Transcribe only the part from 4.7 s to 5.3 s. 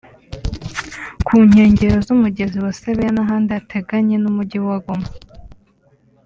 Goma